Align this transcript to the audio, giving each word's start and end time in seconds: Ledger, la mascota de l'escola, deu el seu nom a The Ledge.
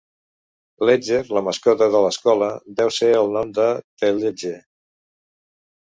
Ledger, 0.89 1.19
la 1.39 1.43
mascota 1.49 1.89
de 1.97 2.01
l'escola, 2.05 2.49
deu 2.81 2.91
el 2.95 2.99
seu 2.99 3.31
nom 3.39 3.55
a 3.69 3.71
The 4.01 4.13
Ledge. 4.25 4.57